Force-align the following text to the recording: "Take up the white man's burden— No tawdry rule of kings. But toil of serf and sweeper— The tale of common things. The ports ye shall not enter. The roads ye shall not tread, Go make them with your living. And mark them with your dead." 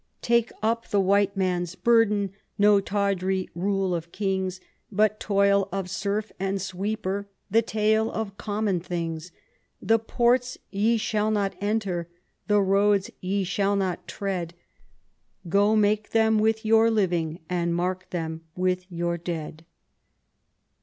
"Take 0.23 0.51
up 0.63 0.87
the 0.89 0.99
white 0.99 1.37
man's 1.37 1.75
burden— 1.75 2.31
No 2.67 2.79
tawdry 2.79 3.49
rule 3.53 3.93
of 3.93 4.11
kings. 4.11 4.59
But 4.91 5.19
toil 5.19 5.69
of 5.71 5.91
serf 5.91 6.31
and 6.39 6.59
sweeper— 6.59 7.27
The 7.51 7.61
tale 7.61 8.11
of 8.11 8.35
common 8.35 8.79
things. 8.79 9.31
The 9.79 9.99
ports 9.99 10.57
ye 10.71 10.97
shall 10.97 11.29
not 11.29 11.53
enter. 11.61 12.09
The 12.47 12.61
roads 12.63 13.11
ye 13.19 13.43
shall 13.43 13.75
not 13.75 14.07
tread, 14.07 14.55
Go 15.47 15.75
make 15.75 16.09
them 16.09 16.39
with 16.39 16.65
your 16.65 16.89
living. 16.89 17.39
And 17.47 17.75
mark 17.75 18.09
them 18.09 18.41
with 18.55 18.91
your 18.91 19.17
dead." 19.19 19.65